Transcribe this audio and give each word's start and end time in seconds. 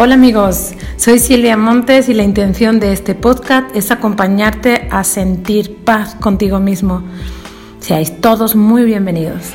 Hola 0.00 0.14
amigos, 0.14 0.74
soy 0.96 1.18
Silvia 1.18 1.56
Montes 1.56 2.08
y 2.08 2.14
la 2.14 2.22
intención 2.22 2.78
de 2.78 2.92
este 2.92 3.16
podcast 3.16 3.74
es 3.74 3.90
acompañarte 3.90 4.86
a 4.92 5.02
sentir 5.02 5.78
paz 5.84 6.14
contigo 6.14 6.60
mismo. 6.60 7.02
Seáis 7.80 8.20
todos 8.20 8.54
muy 8.54 8.84
bienvenidos. 8.84 9.50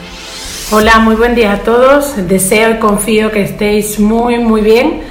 Hola, 0.69 0.99
muy 0.99 1.15
buen 1.15 1.33
día 1.33 1.53
a 1.53 1.59
todos. 1.59 2.27
Deseo 2.27 2.71
y 2.71 2.79
confío 2.79 3.31
que 3.31 3.41
estéis 3.41 4.01
muy, 4.01 4.37
muy 4.37 4.59
bien. 4.59 5.03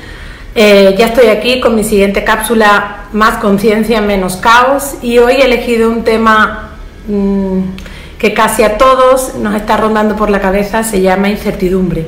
Eh, 0.54 0.94
ya 0.98 1.06
estoy 1.06 1.28
aquí 1.28 1.60
con 1.60 1.76
mi 1.76 1.82
siguiente 1.82 2.24
cápsula, 2.24 3.06
Más 3.14 3.38
conciencia, 3.38 4.02
menos 4.02 4.36
caos. 4.36 4.96
Y 5.00 5.16
hoy 5.16 5.36
he 5.36 5.46
elegido 5.46 5.88
un 5.88 6.04
tema 6.04 6.72
mmm, 7.08 7.60
que 8.18 8.34
casi 8.34 8.64
a 8.64 8.76
todos 8.76 9.36
nos 9.36 9.54
está 9.54 9.78
rondando 9.78 10.14
por 10.14 10.28
la 10.28 10.42
cabeza, 10.42 10.82
se 10.84 11.00
llama 11.00 11.30
incertidumbre 11.30 12.06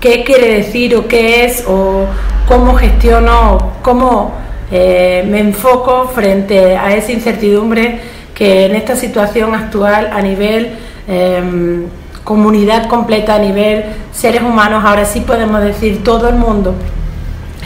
qué 0.00 0.24
quiere 0.24 0.54
decir 0.54 0.94
o 0.96 1.06
qué 1.08 1.44
es 1.44 1.64
o 1.66 2.06
cómo 2.46 2.74
gestiono, 2.74 3.72
cómo 3.82 4.32
eh, 4.70 5.24
me 5.28 5.40
enfoco 5.40 6.08
frente 6.08 6.76
a 6.76 6.94
esa 6.94 7.12
incertidumbre 7.12 8.00
que 8.34 8.66
en 8.66 8.76
esta 8.76 8.96
situación 8.96 9.54
actual 9.54 10.10
a 10.12 10.20
nivel 10.20 10.78
em, 11.08 11.86
comunidad 12.22 12.86
completa, 12.86 13.34
a 13.34 13.38
nivel 13.38 13.84
seres 14.12 14.42
humanos, 14.42 14.84
ahora 14.84 15.04
sí 15.04 15.20
podemos 15.20 15.62
decir 15.62 16.04
todo 16.04 16.28
el 16.28 16.36
mundo 16.36 16.74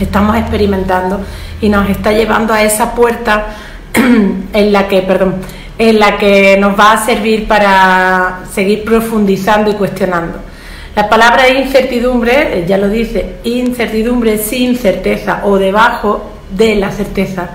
estamos 0.01 0.37
experimentando 0.37 1.21
y 1.61 1.69
nos 1.69 1.89
está 1.89 2.13
llevando 2.13 2.55
a 2.55 2.63
esa 2.63 2.95
puerta 2.95 3.47
en 3.95 4.73
la 4.73 4.89
que, 4.89 5.03
perdón, 5.03 5.37
en 5.79 5.99
la 5.99 6.17
que 6.17 6.57
nos 6.59 6.79
va 6.79 6.93
a 6.93 7.05
servir 7.05 7.47
para 7.47 8.41
seguir 8.53 8.85
profundizando 8.85 9.71
y 9.71 9.75
cuestionando. 9.75 10.52
La 10.95 11.09
palabra 11.09 11.49
incertidumbre, 11.49 12.59
eh, 12.59 12.65
ya 12.67 12.77
lo 12.77 12.89
dice, 12.89 13.37
incertidumbre 13.45 14.37
sin 14.37 14.77
certeza 14.77 15.41
o 15.45 15.57
debajo 15.57 16.31
de 16.51 16.75
la 16.75 16.91
certeza. 16.91 17.49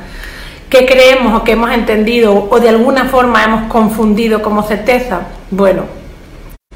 ¿Qué 0.69 0.87
creemos 0.87 1.39
o 1.39 1.43
que 1.43 1.51
hemos 1.51 1.71
entendido 1.71 2.47
o 2.49 2.59
de 2.59 2.69
alguna 2.69 3.05
forma 3.05 3.43
hemos 3.43 3.71
confundido 3.71 4.41
como 4.41 4.63
certeza? 4.63 5.21
Bueno, 5.51 5.83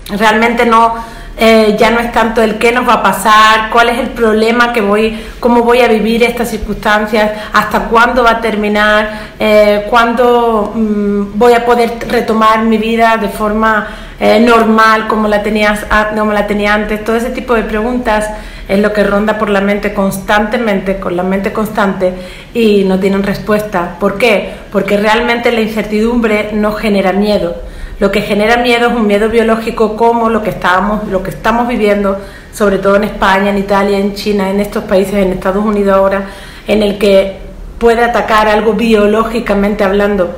realmente 0.09 0.67
no, 0.67 0.93
eh, 1.35 1.75
ya 1.79 1.89
no 1.89 1.99
es 1.99 2.11
tanto 2.11 2.43
el 2.43 2.59
qué 2.59 2.71
nos 2.71 2.87
va 2.87 2.93
a 2.93 3.03
pasar, 3.03 3.71
cuál 3.71 3.89
es 3.89 3.97
el 3.97 4.11
problema 4.11 4.71
que 4.71 4.81
voy, 4.81 5.19
cómo 5.39 5.63
voy 5.63 5.81
a 5.81 5.87
vivir 5.87 6.21
estas 6.21 6.51
circunstancias, 6.51 7.31
hasta 7.53 7.85
cuándo 7.85 8.23
va 8.23 8.31
a 8.31 8.41
terminar, 8.41 9.31
eh, 9.39 9.87
cuándo 9.89 10.73
mm, 10.75 11.39
voy 11.39 11.53
a 11.53 11.65
poder 11.65 11.97
retomar 12.07 12.61
mi 12.65 12.77
vida 12.77 13.17
de 13.17 13.29
forma 13.29 13.87
eh, 14.23 14.39
normal 14.39 15.07
como 15.07 15.27
la, 15.27 15.41
tenías, 15.41 15.83
como 16.15 16.31
la 16.31 16.45
tenía 16.45 16.75
antes. 16.75 17.03
Todo 17.03 17.15
ese 17.15 17.31
tipo 17.31 17.55
de 17.55 17.63
preguntas 17.63 18.29
es 18.67 18.77
lo 18.77 18.93
que 18.93 19.03
ronda 19.03 19.39
por 19.39 19.49
la 19.49 19.61
mente 19.61 19.95
constantemente, 19.95 20.99
con 20.99 21.17
la 21.17 21.23
mente 21.23 21.51
constante 21.51 22.13
y 22.53 22.83
no 22.83 22.99
tienen 22.99 23.23
respuesta. 23.23 23.97
¿Por 23.99 24.19
qué? 24.19 24.53
Porque 24.71 24.97
realmente 24.97 25.51
la 25.51 25.61
incertidumbre 25.61 26.51
no 26.53 26.73
genera 26.73 27.13
miedo. 27.13 27.55
Lo 27.99 28.11
que 28.11 28.21
genera 28.21 28.57
miedo 28.57 28.89
es 28.89 28.93
un 28.93 29.07
miedo 29.07 29.27
biológico 29.27 29.97
como 29.97 30.29
lo 30.29 30.43
que 30.43 30.51
estábamos, 30.51 31.07
lo 31.07 31.23
que 31.23 31.31
estamos 31.31 31.67
viviendo, 31.67 32.19
sobre 32.53 32.77
todo 32.77 32.97
en 32.97 33.05
España, 33.05 33.49
en 33.49 33.57
Italia, 33.57 33.97
en 33.97 34.13
China, 34.13 34.51
en 34.51 34.59
estos 34.59 34.83
países, 34.83 35.15
en 35.15 35.31
Estados 35.31 35.65
Unidos 35.65 35.95
ahora, 35.95 36.25
en 36.67 36.83
el 36.83 36.99
que 36.99 37.37
puede 37.79 38.03
atacar 38.03 38.47
algo 38.47 38.73
biológicamente 38.73 39.83
hablando. 39.83 40.29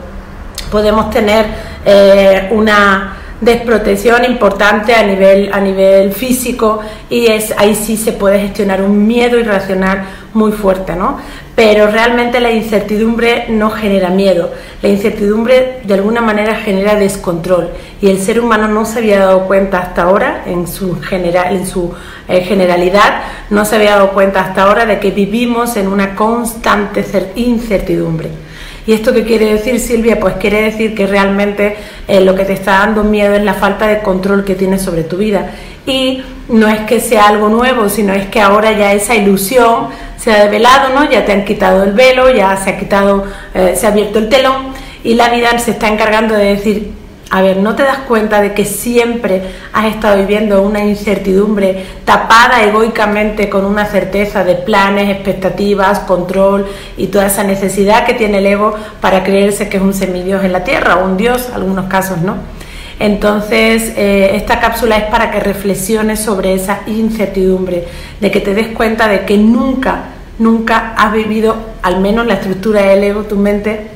Podemos 0.71 1.09
tener 1.09 1.45
eh, 1.85 2.47
una 2.51 3.17
desprotección 3.41 4.25
importante 4.25 4.93
a 4.93 5.03
nivel, 5.03 5.51
a 5.51 5.59
nivel 5.59 6.13
físico 6.13 6.79
y 7.09 7.27
es, 7.27 7.53
ahí 7.57 7.75
sí 7.75 7.97
se 7.97 8.13
puede 8.13 8.39
gestionar 8.39 8.81
un 8.81 9.05
miedo 9.05 9.39
irracional 9.39 10.05
muy 10.33 10.51
fuerte, 10.51 10.95
¿no? 10.95 11.19
Pero 11.55 11.87
realmente 11.87 12.39
la 12.39 12.51
incertidumbre 12.51 13.45
no 13.49 13.69
genera 13.69 14.09
miedo, 14.09 14.51
la 14.81 14.89
incertidumbre 14.89 15.81
de 15.83 15.93
alguna 15.93 16.21
manera 16.21 16.55
genera 16.55 16.95
descontrol 16.95 17.69
y 18.01 18.09
el 18.09 18.19
ser 18.19 18.39
humano 18.39 18.67
no 18.67 18.85
se 18.85 18.99
había 18.99 19.19
dado 19.19 19.45
cuenta 19.45 19.79
hasta 19.79 20.03
ahora, 20.03 20.43
en 20.47 20.67
su, 20.67 20.99
general, 20.99 21.55
en 21.55 21.67
su 21.67 21.93
eh, 22.27 22.41
generalidad, 22.41 23.21
no 23.49 23.65
se 23.65 23.75
había 23.75 23.91
dado 23.91 24.11
cuenta 24.11 24.41
hasta 24.41 24.63
ahora 24.63 24.85
de 24.85 24.99
que 24.99 25.11
vivimos 25.11 25.77
en 25.77 25.87
una 25.87 26.15
constante 26.15 27.05
incertidumbre. 27.35 28.29
¿Y 28.85 28.93
esto 28.93 29.13
qué 29.13 29.23
quiere 29.23 29.45
decir, 29.53 29.79
Silvia? 29.79 30.19
Pues 30.19 30.35
quiere 30.35 30.61
decir 30.61 30.93
que 30.93 31.07
realmente 31.07 31.77
eh, 32.07 32.19
lo 32.21 32.35
que 32.35 32.43
te 32.43 32.53
está 32.53 32.79
dando 32.79 33.03
miedo 33.03 33.33
es 33.35 33.43
la 33.43 33.53
falta 33.53 33.87
de 33.87 34.01
control 34.01 34.43
que 34.43 34.55
tienes 34.55 34.81
sobre 34.81 35.03
tu 35.03 35.17
vida. 35.17 35.51
Y 35.85 36.21
no 36.49 36.67
es 36.67 36.81
que 36.81 36.99
sea 36.99 37.27
algo 37.27 37.49
nuevo, 37.49 37.89
sino 37.89 38.13
es 38.13 38.27
que 38.27 38.41
ahora 38.41 38.71
ya 38.73 38.93
esa 38.93 39.15
ilusión 39.15 39.87
se 40.17 40.31
ha 40.31 40.43
develado, 40.43 40.89
¿no? 40.93 41.09
Ya 41.09 41.25
te 41.25 41.31
han 41.31 41.45
quitado 41.45 41.83
el 41.83 41.93
velo, 41.93 42.29
ya 42.29 42.55
se 42.57 42.71
ha 42.71 42.79
quitado, 42.79 43.25
eh, 43.53 43.73
se 43.77 43.85
ha 43.85 43.89
abierto 43.89 44.19
el 44.19 44.29
telón 44.29 44.73
y 45.03 45.15
la 45.15 45.29
vida 45.29 45.57
se 45.59 45.71
está 45.71 45.87
encargando 45.87 46.35
de 46.35 46.45
decir, 46.45 46.91
a 47.29 47.41
ver, 47.41 47.57
¿no 47.57 47.75
te 47.75 47.83
das 47.83 47.99
cuenta 47.99 48.41
de 48.41 48.53
que 48.53 48.63
siempre 48.63 49.41
has 49.71 49.85
estado 49.85 50.19
viviendo 50.19 50.61
una 50.61 50.83
incertidumbre 50.85 51.83
tapada 52.05 52.63
egoicamente 52.63 53.49
con 53.49 53.65
una 53.65 53.85
certeza 53.85 54.43
de 54.43 54.55
planes, 54.55 55.09
expectativas, 55.09 55.99
control 55.99 56.67
y 56.95 57.07
toda 57.07 57.27
esa 57.27 57.43
necesidad 57.43 58.05
que 58.05 58.13
tiene 58.13 58.37
el 58.37 58.45
ego 58.45 58.75
para 59.01 59.23
creerse 59.23 59.67
que 59.67 59.77
es 59.77 59.83
un 59.83 59.93
semidios 59.93 60.43
en 60.43 60.51
la 60.51 60.63
tierra 60.63 60.97
o 60.97 61.05
un 61.05 61.17
dios, 61.17 61.49
algunos 61.53 61.85
casos, 61.85 62.19
¿no? 62.19 62.35
Entonces, 62.99 63.93
eh, 63.97 64.35
esta 64.35 64.59
cápsula 64.59 64.97
es 64.97 65.05
para 65.05 65.31
que 65.31 65.39
reflexiones 65.39 66.19
sobre 66.19 66.53
esa 66.53 66.81
incertidumbre, 66.85 67.85
de 68.19 68.31
que 68.31 68.39
te 68.39 68.53
des 68.53 68.67
cuenta 68.67 69.07
de 69.07 69.25
que 69.25 69.37
nunca, 69.37 70.03
nunca 70.37 70.93
has 70.95 71.11
vivido, 71.11 71.55
al 71.81 71.99
menos 71.99 72.27
la 72.27 72.35
estructura 72.35 72.83
del 72.83 73.03
ego, 73.03 73.23
tu 73.23 73.37
mente, 73.37 73.87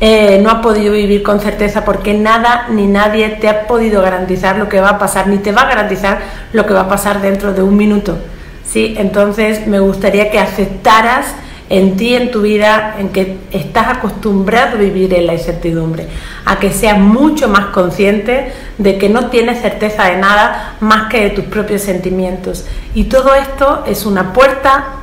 eh, 0.00 0.40
no 0.42 0.50
ha 0.50 0.62
podido 0.62 0.94
vivir 0.94 1.22
con 1.22 1.40
certeza 1.40 1.84
porque 1.84 2.14
nada 2.14 2.68
ni 2.70 2.86
nadie 2.86 3.28
te 3.28 3.48
ha 3.48 3.66
podido 3.66 4.00
garantizar 4.00 4.56
lo 4.56 4.68
que 4.68 4.80
va 4.80 4.90
a 4.90 4.98
pasar, 4.98 5.26
ni 5.28 5.36
te 5.38 5.52
va 5.52 5.62
a 5.62 5.68
garantizar 5.68 6.20
lo 6.54 6.64
que 6.64 6.72
va 6.72 6.82
a 6.82 6.88
pasar 6.88 7.20
dentro 7.20 7.52
de 7.52 7.62
un 7.62 7.76
minuto. 7.76 8.16
¿sí? 8.64 8.94
Entonces 8.96 9.66
me 9.66 9.78
gustaría 9.78 10.30
que 10.30 10.38
aceptaras 10.38 11.26
en 11.68 11.96
ti, 11.96 12.14
en 12.14 12.30
tu 12.30 12.42
vida, 12.42 12.96
en 12.98 13.10
que 13.10 13.36
estás 13.52 13.88
acostumbrado 13.88 14.76
a 14.76 14.80
vivir 14.80 15.14
en 15.14 15.26
la 15.26 15.34
incertidumbre, 15.34 16.08
a 16.44 16.58
que 16.58 16.72
seas 16.72 16.98
mucho 16.98 17.48
más 17.48 17.66
consciente 17.66 18.52
de 18.78 18.98
que 18.98 19.08
no 19.08 19.26
tienes 19.26 19.60
certeza 19.60 20.06
de 20.06 20.16
nada 20.16 20.76
más 20.80 21.08
que 21.08 21.20
de 21.20 21.30
tus 21.30 21.44
propios 21.44 21.82
sentimientos. 21.82 22.66
Y 22.94 23.04
todo 23.04 23.34
esto 23.34 23.84
es 23.86 24.04
una 24.04 24.32
puerta 24.32 24.96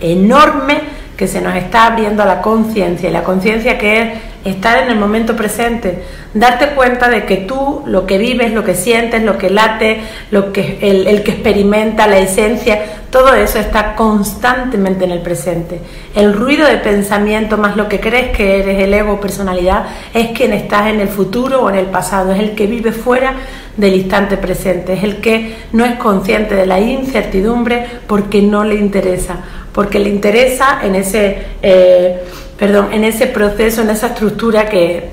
enorme 0.00 0.82
que 1.16 1.26
se 1.26 1.40
nos 1.40 1.56
está 1.56 1.86
abriendo 1.86 2.22
a 2.22 2.26
la 2.26 2.40
conciencia, 2.40 3.08
y 3.08 3.12
la 3.12 3.24
conciencia 3.24 3.78
que 3.78 4.02
es 4.02 4.08
estar 4.44 4.82
en 4.82 4.90
el 4.90 4.96
momento 4.96 5.36
presente, 5.36 6.02
darte 6.34 6.68
cuenta 6.68 7.08
de 7.08 7.24
que 7.24 7.36
tú 7.38 7.82
lo 7.86 8.06
que 8.06 8.18
vives, 8.18 8.52
lo 8.52 8.64
que 8.64 8.74
sientes, 8.74 9.22
lo 9.22 9.38
que 9.38 9.50
late, 9.50 10.00
lo 10.30 10.52
que 10.52 10.78
el, 10.80 11.22
que 11.22 11.32
experimenta, 11.32 12.06
la 12.06 12.18
esencia, 12.18 12.80
todo 13.10 13.34
eso 13.34 13.58
está 13.58 13.94
constantemente 13.94 15.04
en 15.04 15.10
el 15.12 15.20
presente. 15.20 15.80
El 16.14 16.32
ruido 16.32 16.66
de 16.66 16.78
pensamiento 16.78 17.58
más 17.58 17.76
lo 17.76 17.88
que 17.88 18.00
crees 18.00 18.36
que 18.36 18.60
eres, 18.60 18.82
el 18.82 18.94
ego, 18.94 19.20
personalidad, 19.20 19.84
es 20.14 20.30
quien 20.30 20.52
estás 20.52 20.88
en 20.88 21.00
el 21.00 21.08
futuro 21.08 21.62
o 21.62 21.70
en 21.70 21.76
el 21.76 21.86
pasado, 21.86 22.32
es 22.32 22.40
el 22.40 22.54
que 22.54 22.66
vive 22.66 22.92
fuera 22.92 23.34
del 23.76 23.94
instante 23.94 24.36
presente, 24.36 24.94
es 24.94 25.04
el 25.04 25.20
que 25.20 25.56
no 25.72 25.84
es 25.84 25.96
consciente 25.96 26.54
de 26.54 26.66
la 26.66 26.80
incertidumbre 26.80 27.86
porque 28.06 28.42
no 28.42 28.64
le 28.64 28.74
interesa, 28.74 29.36
porque 29.72 29.98
le 29.98 30.10
interesa 30.10 30.80
en 30.82 30.94
ese, 30.94 31.38
eh, 31.62 32.22
perdón, 32.62 32.92
en 32.92 33.02
ese 33.02 33.26
proceso, 33.26 33.82
en 33.82 33.90
esa 33.90 34.06
estructura 34.06 34.68
que, 34.68 35.10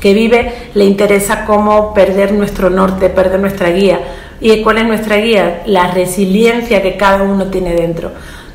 que 0.00 0.14
vive, 0.14 0.70
le 0.72 0.86
interesa 0.86 1.44
cómo 1.44 1.92
perder 1.92 2.32
nuestro 2.32 2.70
norte, 2.70 3.10
perder 3.10 3.38
nuestra 3.38 3.68
guía. 3.68 4.00
¿Y 4.40 4.62
cuál 4.62 4.78
es 4.78 4.86
nuestra 4.86 5.16
guía? 5.16 5.62
La 5.66 5.90
resiliencia 5.90 6.80
que 6.80 6.96
cada 6.96 7.22
uno 7.22 7.48
tiene 7.48 7.74
dentro. 7.74 8.12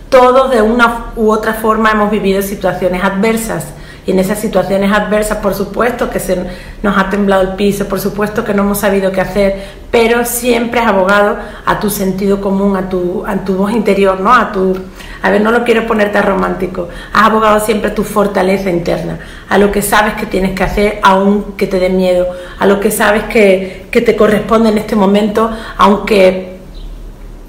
Todos 0.10 0.50
de 0.50 0.63
una 0.63 1.12
u 1.16 1.30
otra 1.30 1.54
forma 1.54 1.92
hemos 1.92 2.10
vivido 2.10 2.42
situaciones 2.42 3.04
adversas 3.04 3.68
y 4.05 4.11
en 4.11 4.19
esas 4.19 4.39
situaciones 4.39 4.91
adversas, 4.91 5.38
por 5.38 5.53
supuesto 5.53 6.09
que 6.09 6.19
se 6.19 6.45
nos 6.81 6.97
ha 6.97 7.09
temblado 7.09 7.41
el 7.41 7.50
piso, 7.50 7.88
por 7.88 8.00
supuesto 8.00 8.44
que 8.44 8.53
no 8.53 8.63
hemos 8.63 8.79
sabido 8.79 9.11
qué 9.11 9.21
hacer, 9.21 9.63
pero 9.91 10.25
siempre 10.25 10.79
has 10.79 10.88
abogado 10.88 11.38
a 11.65 11.79
tu 11.79 11.89
sentido 11.89 12.41
común, 12.41 12.75
a 12.75 12.89
tu, 12.89 13.23
a 13.25 13.35
tu 13.38 13.55
voz 13.55 13.71
interior, 13.71 14.19
¿no? 14.19 14.33
A 14.33 14.51
tu, 14.51 14.77
a 15.21 15.29
ver, 15.29 15.41
no 15.41 15.51
lo 15.51 15.63
quiero 15.63 15.88
ponerte 15.88 16.21
romántico, 16.21 16.89
has 17.13 17.23
abogado 17.27 17.59
siempre 17.59 17.91
a 17.91 17.95
tu 17.95 18.03
fortaleza 18.03 18.69
interna, 18.69 19.19
a 19.47 19.57
lo 19.57 19.71
que 19.71 19.81
sabes 19.81 20.15
que 20.15 20.25
tienes 20.25 20.51
que 20.51 20.63
hacer, 20.63 21.00
aunque 21.03 21.67
te 21.67 21.79
dé 21.79 21.89
miedo, 21.89 22.27
a 22.59 22.65
lo 22.65 22.79
que 22.79 22.91
sabes 22.91 23.23
que, 23.23 23.88
que 23.89 24.01
te 24.01 24.15
corresponde 24.15 24.69
en 24.69 24.77
este 24.77 24.95
momento, 24.95 25.50
aunque 25.77 26.52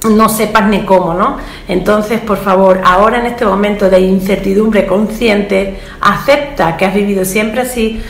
no 0.04 0.28
sepas 0.28 0.68
ni 0.68 0.84
cómo, 0.84 1.14
¿no? 1.14 1.38
Entonces, 1.68 2.20
por 2.20 2.38
favor, 2.38 2.80
ahora 2.84 3.20
en 3.20 3.26
este 3.26 3.44
momento 3.44 3.88
de 3.88 4.00
incertidumbre 4.00 4.86
consciente, 4.86 5.80
acepta 6.00 6.76
que 6.76 6.84
has 6.84 6.94
vivido 6.94 7.24
siempre 7.24 7.62
así, 7.62 8.02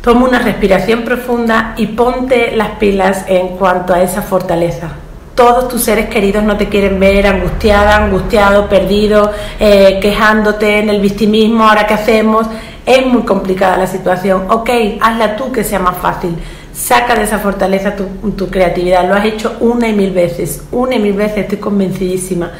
toma 0.00 0.26
una 0.26 0.38
respiración 0.38 1.02
profunda 1.02 1.74
y 1.76 1.88
ponte 1.88 2.56
las 2.56 2.70
pilas 2.78 3.24
en 3.28 3.48
cuanto 3.56 3.92
a 3.92 4.02
esa 4.02 4.22
fortaleza. 4.22 4.90
todos 5.34 5.68
tus 5.68 5.82
seres 5.82 6.06
queridos 6.08 6.42
no 6.44 6.56
te 6.56 6.70
quieren 6.70 6.98
ver 6.98 7.26
angustiada, 7.26 7.96
angustiado, 7.96 8.70
perdido, 8.70 9.30
eh, 9.60 9.98
quejándote 10.00 10.78
en 10.78 10.88
el 10.88 10.98
victimismo, 10.98 11.68
ahora 11.68 11.86
qué 11.86 11.92
hacemos. 11.92 12.46
Es 12.86 13.04
muy 13.04 13.22
complicada 13.22 13.76
la 13.76 13.86
situación. 13.86 14.46
Ok, 14.48 14.70
hazla 14.98 15.36
tú 15.36 15.52
que 15.52 15.62
sea 15.62 15.78
más 15.78 15.98
fácil. 15.98 16.36
Saca 16.76 17.14
de 17.14 17.22
esa 17.22 17.38
fortaleza 17.38 17.96
tu, 17.96 18.04
tu 18.32 18.50
creatividad. 18.50 19.08
Lo 19.08 19.14
has 19.14 19.24
hecho 19.24 19.56
una 19.60 19.88
y 19.88 19.94
mil 19.94 20.10
veces, 20.10 20.62
una 20.72 20.96
y 20.96 20.98
mil 20.98 21.14
veces, 21.14 21.38
estoy 21.38 21.58
convencidísima. 21.58 22.52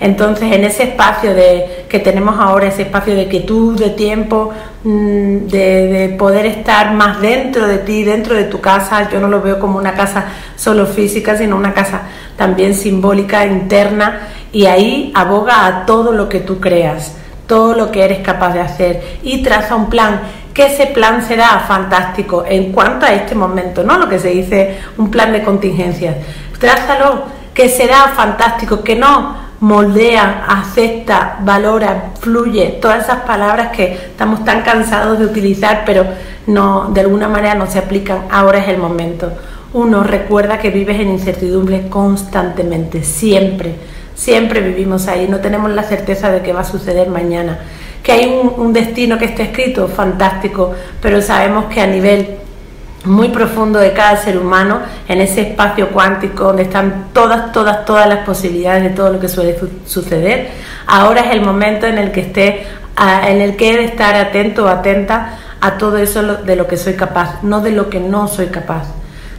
Entonces, 0.00 0.50
en 0.50 0.64
ese 0.64 0.84
espacio 0.84 1.34
de, 1.34 1.84
que 1.86 1.98
tenemos 1.98 2.36
ahora, 2.40 2.68
ese 2.68 2.82
espacio 2.82 3.14
de 3.14 3.28
quietud, 3.28 3.78
de 3.78 3.90
tiempo, 3.90 4.50
mm, 4.82 5.46
de, 5.46 6.16
poder 6.18 6.46
estar 6.46 6.94
más 6.94 7.20
dentro 7.20 7.68
de 7.68 7.78
ti, 7.78 8.02
dentro 8.02 8.34
de 8.34 8.44
tu 8.44 8.62
casa, 8.62 9.10
yo 9.10 9.20
no 9.20 9.28
lo 9.28 9.42
veo 9.42 9.60
como 9.60 9.76
una 9.76 9.92
casa 9.92 10.24
solo 10.56 10.86
física, 10.86 11.36
sino 11.36 11.54
una 11.54 11.74
casa 11.74 12.02
también 12.38 12.74
simbólica, 12.74 13.44
interna, 13.44 14.28
y 14.52 14.64
ahí 14.64 15.12
aboga 15.14 15.66
a 15.66 15.84
todo 15.84 16.12
lo 16.12 16.30
que 16.30 16.40
tú 16.40 16.60
creas, 16.60 17.14
todo 17.46 17.74
lo 17.74 17.90
que 17.92 18.02
eres 18.02 18.20
capaz 18.20 18.54
de 18.54 18.60
hacer, 18.60 19.02
y 19.22 19.42
traza 19.42 19.76
un 19.76 19.90
plan 19.90 20.22
que 20.54 20.66
ese 20.66 20.86
plan 20.86 21.22
será 21.26 21.60
fantástico 21.60 22.44
en 22.46 22.72
cuanto 22.72 23.06
a 23.06 23.12
este 23.12 23.34
momento, 23.34 23.82
no 23.82 23.98
lo 23.98 24.08
que 24.08 24.18
se 24.18 24.28
dice 24.28 24.78
un 24.98 25.10
plan 25.10 25.32
de 25.32 25.42
contingencias. 25.42 26.16
Trázalo 26.58 27.24
que 27.54 27.68
será 27.68 28.08
fantástico, 28.14 28.82
que 28.82 28.96
no 28.96 29.50
moldea, 29.60 30.46
acepta, 30.48 31.36
valora, 31.40 32.12
fluye, 32.20 32.78
todas 32.80 33.04
esas 33.04 33.20
palabras 33.20 33.68
que 33.68 33.92
estamos 33.92 34.44
tan 34.44 34.62
cansados 34.62 35.18
de 35.18 35.26
utilizar, 35.26 35.82
pero 35.84 36.06
no, 36.46 36.90
de 36.90 37.02
alguna 37.02 37.28
manera 37.28 37.54
no 37.54 37.66
se 37.66 37.78
aplican. 37.78 38.24
Ahora 38.30 38.58
es 38.58 38.68
el 38.68 38.78
momento. 38.78 39.32
Uno 39.72 40.02
recuerda 40.02 40.58
que 40.58 40.70
vives 40.70 40.98
en 40.98 41.10
incertidumbre 41.10 41.88
constantemente, 41.88 43.04
siempre, 43.04 43.74
siempre 44.14 44.60
vivimos 44.60 45.06
ahí, 45.06 45.28
no 45.28 45.38
tenemos 45.38 45.70
la 45.70 45.84
certeza 45.84 46.30
de 46.30 46.42
que 46.42 46.52
va 46.52 46.60
a 46.60 46.64
suceder 46.64 47.08
mañana. 47.08 47.60
Hay 48.10 48.26
un, 48.26 48.54
un 48.56 48.72
destino 48.72 49.18
que 49.18 49.26
está 49.26 49.42
escrito, 49.42 49.88
fantástico, 49.88 50.74
pero 51.00 51.22
sabemos 51.22 51.66
que 51.66 51.80
a 51.80 51.86
nivel 51.86 52.40
muy 53.04 53.28
profundo 53.28 53.78
de 53.78 53.92
cada 53.92 54.16
ser 54.16 54.38
humano, 54.38 54.80
en 55.08 55.20
ese 55.20 55.40
espacio 55.42 55.88
cuántico 55.88 56.44
donde 56.44 56.64
están 56.64 57.06
todas, 57.12 57.52
todas, 57.52 57.84
todas 57.84 58.08
las 58.08 58.24
posibilidades 58.26 58.82
de 58.84 58.90
todo 58.90 59.10
lo 59.10 59.20
que 59.20 59.28
suele 59.28 59.56
suceder. 59.86 60.50
Ahora 60.86 61.22
es 61.22 61.32
el 61.32 61.40
momento 61.40 61.86
en 61.86 61.98
el 61.98 62.12
que 62.12 62.20
esté, 62.20 62.66
en 63.26 63.40
el 63.40 63.56
que 63.56 63.70
he 63.70 63.76
de 63.76 63.84
estar 63.84 64.14
atento 64.14 64.66
o 64.66 64.68
atenta 64.68 65.38
a 65.60 65.78
todo 65.78 65.96
eso 65.96 66.22
de 66.22 66.56
lo 66.56 66.66
que 66.66 66.76
soy 66.76 66.94
capaz, 66.94 67.42
no 67.42 67.60
de 67.60 67.70
lo 67.70 67.88
que 67.88 68.00
no 68.00 68.28
soy 68.28 68.46
capaz. 68.46 68.84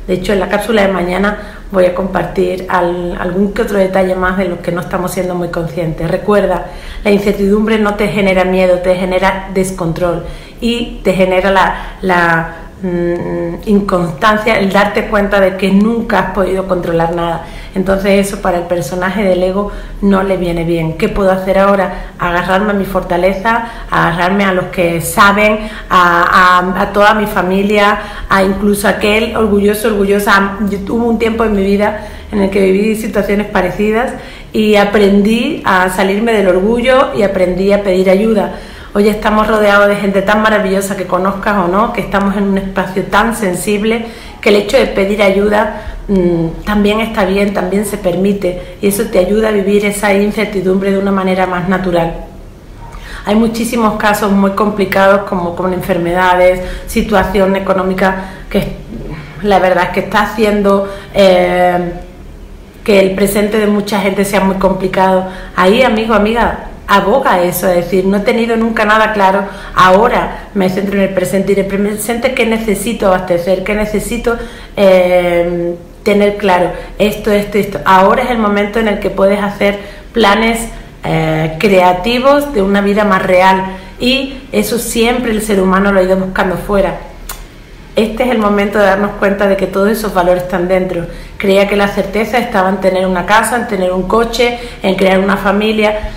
De 0.07 0.15
hecho, 0.15 0.33
en 0.33 0.39
la 0.39 0.49
cápsula 0.49 0.81
de 0.81 0.87
mañana 0.87 1.60
voy 1.71 1.85
a 1.85 1.95
compartir 1.95 2.67
algún 2.69 3.53
que 3.53 3.61
otro 3.61 3.77
detalle 3.77 4.15
más 4.15 4.37
de 4.37 4.45
lo 4.45 4.61
que 4.61 4.71
no 4.71 4.81
estamos 4.81 5.11
siendo 5.11 5.35
muy 5.35 5.49
conscientes. 5.49 6.09
Recuerda, 6.09 6.67
la 7.03 7.11
incertidumbre 7.11 7.79
no 7.79 7.95
te 7.95 8.07
genera 8.07 8.43
miedo, 8.43 8.79
te 8.79 8.95
genera 8.95 9.49
descontrol 9.53 10.25
y 10.59 10.99
te 11.03 11.13
genera 11.13 11.97
la 12.01 12.55
Mm, 12.83 13.61
inconstancia, 13.67 14.57
el 14.57 14.71
darte 14.71 15.05
cuenta 15.05 15.39
de 15.39 15.55
que 15.55 15.69
nunca 15.69 16.17
has 16.17 16.31
podido 16.31 16.67
controlar 16.67 17.15
nada. 17.15 17.45
Entonces 17.75 18.27
eso 18.27 18.41
para 18.41 18.57
el 18.57 18.63
personaje 18.63 19.23
del 19.23 19.43
ego 19.43 19.71
no 20.01 20.23
le 20.23 20.35
viene 20.35 20.63
bien. 20.63 20.97
¿Qué 20.97 21.07
puedo 21.07 21.31
hacer 21.31 21.59
ahora? 21.59 22.13
Agarrarme 22.17 22.71
a 22.71 22.73
mi 22.73 22.85
fortaleza, 22.85 23.67
agarrarme 23.91 24.45
a 24.45 24.53
los 24.53 24.65
que 24.65 24.99
saben, 24.99 25.59
a, 25.91 26.89
toda 26.91 27.13
mi 27.13 27.27
familia, 27.27 27.99
a 28.27 28.41
incluso 28.41 28.87
aquel 28.87 29.37
orgulloso, 29.37 29.89
orgullosa. 29.89 30.57
Yo 30.67 30.79
tuve 30.79 31.05
un 31.05 31.19
tiempo 31.19 31.43
en 31.43 31.55
mi 31.55 31.63
vida 31.63 32.07
en 32.31 32.41
el 32.41 32.49
que 32.49 32.61
viví 32.61 32.95
situaciones 32.95 33.45
parecidas 33.45 34.13
y 34.53 34.75
aprendí 34.75 35.61
a 35.65 35.87
salirme 35.89 36.33
del 36.33 36.47
orgullo 36.47 37.13
y 37.15 37.21
aprendí 37.21 37.73
a 37.73 37.83
pedir 37.83 38.09
ayuda 38.09 38.53
Hoy 38.93 39.07
estamos 39.07 39.47
rodeados 39.47 39.87
de 39.87 39.95
gente 39.95 40.21
tan 40.21 40.41
maravillosa 40.41 40.97
que 40.97 41.07
conozcas 41.07 41.55
o 41.63 41.69
no, 41.69 41.93
que 41.93 42.01
estamos 42.01 42.35
en 42.35 42.43
un 42.43 42.57
espacio 42.57 43.03
tan 43.03 43.33
sensible 43.37 44.05
que 44.41 44.49
el 44.49 44.57
hecho 44.57 44.75
de 44.75 44.87
pedir 44.87 45.23
ayuda 45.23 45.95
mm, 46.09 46.65
también 46.65 46.99
está 46.99 47.23
bien, 47.23 47.53
también 47.53 47.85
se 47.85 47.97
permite 47.97 48.77
y 48.81 48.87
eso 48.87 49.05
te 49.05 49.19
ayuda 49.19 49.47
a 49.47 49.51
vivir 49.51 49.85
esa 49.85 50.13
incertidumbre 50.13 50.91
de 50.91 50.97
una 50.97 51.13
manera 51.13 51.47
más 51.47 51.69
natural. 51.69 52.25
Hay 53.23 53.35
muchísimos 53.35 53.97
casos 53.97 54.29
muy 54.29 54.51
complicados 54.51 55.21
como 55.21 55.55
con 55.55 55.73
enfermedades, 55.73 56.59
situación 56.87 57.55
económica 57.55 58.25
que 58.49 58.75
la 59.41 59.59
verdad 59.59 59.85
es 59.85 59.89
que 59.91 59.99
está 60.01 60.23
haciendo 60.23 60.91
eh, 61.13 61.93
que 62.83 62.99
el 62.99 63.15
presente 63.15 63.57
de 63.57 63.67
mucha 63.67 64.01
gente 64.01 64.25
sea 64.25 64.41
muy 64.41 64.57
complicado. 64.57 65.29
Ahí, 65.55 65.81
amigo, 65.81 66.13
amiga, 66.13 66.70
aboga 66.91 67.41
eso, 67.41 67.69
es 67.69 67.85
decir, 67.85 68.05
no 68.05 68.17
he 68.17 68.19
tenido 68.19 68.57
nunca 68.57 68.83
nada 68.83 69.13
claro, 69.13 69.45
ahora 69.73 70.49
me 70.53 70.69
centro 70.69 70.97
en 70.97 71.03
el 71.03 71.13
presente 71.13 71.53
y 71.53 71.55
en 71.55 71.61
el 71.61 71.67
presente 71.67 72.33
qué 72.33 72.45
necesito 72.45 73.07
abastecer, 73.07 73.63
qué 73.63 73.75
necesito 73.75 74.37
eh, 74.75 75.75
tener 76.03 76.35
claro, 76.35 76.71
esto, 76.99 77.31
esto, 77.31 77.57
esto. 77.57 77.79
Ahora 77.85 78.23
es 78.23 78.31
el 78.31 78.39
momento 78.39 78.79
en 78.79 78.89
el 78.89 78.99
que 78.99 79.09
puedes 79.09 79.41
hacer 79.41 79.79
planes 80.11 80.67
eh, 81.05 81.55
creativos 81.59 82.53
de 82.53 82.61
una 82.61 82.81
vida 82.81 83.05
más 83.05 83.23
real 83.23 83.63
y 83.97 84.41
eso 84.51 84.77
siempre 84.77 85.31
el 85.31 85.41
ser 85.41 85.61
humano 85.61 85.93
lo 85.93 86.01
ha 86.01 86.03
ido 86.03 86.17
buscando 86.17 86.57
fuera. 86.57 86.97
Este 87.95 88.23
es 88.23 88.31
el 88.31 88.37
momento 88.37 88.79
de 88.79 88.85
darnos 88.85 89.11
cuenta 89.11 89.47
de 89.47 89.55
que 89.55 89.67
todos 89.67 89.89
esos 89.89 90.13
valores 90.13 90.43
están 90.43 90.67
dentro. 90.67 91.07
Creía 91.37 91.69
que 91.69 91.77
la 91.77 91.87
certeza 91.87 92.37
estaba 92.37 92.67
en 92.67 92.81
tener 92.81 93.07
una 93.07 93.25
casa, 93.25 93.55
en 93.55 93.67
tener 93.67 93.93
un 93.93 94.03
coche, 94.09 94.59
en 94.83 94.95
crear 94.95 95.19
una 95.19 95.37
familia 95.37 96.11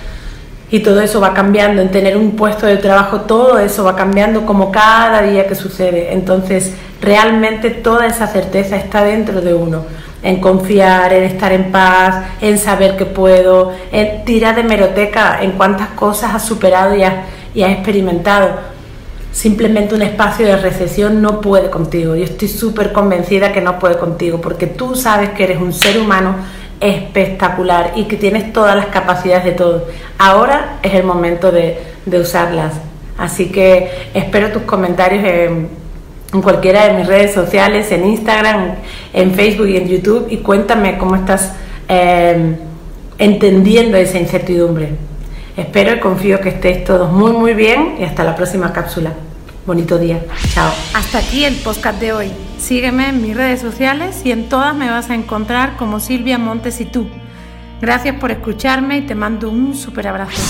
y 0.71 0.79
todo 0.79 1.01
eso 1.01 1.21
va 1.21 1.33
cambiando, 1.33 1.81
en 1.81 1.91
tener 1.91 2.17
un 2.17 2.31
puesto 2.31 2.65
de 2.65 2.77
trabajo, 2.77 3.21
todo 3.21 3.59
eso 3.59 3.83
va 3.83 3.95
cambiando 3.95 4.45
como 4.45 4.71
cada 4.71 5.21
día 5.21 5.47
que 5.47 5.55
sucede. 5.55 6.13
Entonces, 6.13 6.73
realmente 7.01 7.69
toda 7.69 8.07
esa 8.07 8.27
certeza 8.27 8.75
está 8.75 9.03
dentro 9.03 9.41
de 9.41 9.53
uno, 9.53 9.85
en 10.23 10.41
confiar, 10.41 11.13
en 11.13 11.23
estar 11.23 11.51
en 11.51 11.71
paz, 11.71 12.25
en 12.41 12.57
saber 12.57 12.97
que 12.97 13.05
puedo, 13.05 13.73
en 13.91 14.25
tirar 14.25 14.55
de 14.55 14.63
meroteca 14.63 15.39
en 15.41 15.51
cuántas 15.51 15.89
cosas 15.89 16.33
has 16.33 16.45
superado 16.45 16.95
y 16.95 17.03
has, 17.03 17.13
y 17.53 17.61
has 17.61 17.71
experimentado. 17.71 18.75
Simplemente 19.31 19.93
un 19.93 20.01
espacio 20.01 20.47
de 20.47 20.55
recesión 20.55 21.21
no 21.21 21.41
puede 21.41 21.69
contigo. 21.69 22.15
Yo 22.15 22.23
estoy 22.23 22.47
súper 22.47 22.91
convencida 22.93 23.51
que 23.51 23.61
no 23.61 23.77
puede 23.77 23.97
contigo, 23.97 24.41
porque 24.41 24.65
tú 24.65 24.95
sabes 24.95 25.31
que 25.31 25.43
eres 25.43 25.61
un 25.61 25.73
ser 25.73 25.99
humano 25.99 26.35
espectacular 26.79 27.93
y 27.95 28.05
que 28.05 28.17
tienes 28.17 28.51
todas 28.53 28.75
las 28.75 28.87
capacidades 28.87 29.45
de 29.45 29.51
todo. 29.51 29.87
Ahora 30.17 30.79
es 30.83 30.93
el 30.93 31.03
momento 31.03 31.51
de, 31.51 31.77
usarlas. 32.07 32.73
Así 33.17 33.51
que 33.51 33.89
espero 34.13 34.51
tus 34.51 34.63
comentarios 34.63 35.23
en, 35.23 35.85
cualquiera 36.41 36.87
de 36.87 36.93
mis 36.93 37.07
redes 37.07 37.33
sociales, 37.33 37.91
en 37.91 38.05
Instagram, 38.05 38.75
en 39.13 39.31
Facebook 39.33 39.67
y 39.67 39.77
en 39.77 39.87
YouTube 39.87 40.27
y 40.29 40.37
cuéntame 40.37 40.97
cómo 40.97 41.15
estás 41.15 41.53
em, 41.87 42.57
entendiendo 43.17 43.95
esa 43.97 44.19
incertidumbre. 44.19 44.89
Espero 45.55 45.95
y 45.95 45.99
confío 45.99 46.41
que 46.41 46.49
estéis 46.49 46.83
todos 46.83 47.09
muy 47.09 47.31
muy 47.31 47.53
bien 47.53 47.95
y 47.99 48.03
hasta 48.03 48.25
la 48.25 48.35
próxima 48.35 48.73
cápsula. 48.73 49.13
Bonito 49.65 49.97
día. 49.97 50.23
Chao. 50.53 50.71
Hasta 50.93 51.17
aquí 51.17 51.43
el 51.43 51.55
podcast 51.55 51.99
de 51.99 52.13
hoy. 52.13 52.31
Sígueme 52.59 53.09
en 53.09 53.21
mis 53.21 53.35
redes 53.35 53.61
sociales 53.61 54.21
y 54.23 54.31
en 54.31 54.47
todas 54.47 54.75
me 54.75 54.91
vas 54.91 55.09
a 55.09 55.15
encontrar 55.15 55.75
como 55.77 55.99
Silvia 55.99 56.37
Montes 56.37 56.79
y 56.81 56.85
tú. 56.85 57.07
Gracias 57.81 58.15
por 58.19 58.31
escucharme 58.31 58.97
y 58.97 59.01
te 59.01 59.15
mando 59.15 59.49
un 59.49 59.75
super 59.75 60.07
abrazo. 60.07 60.41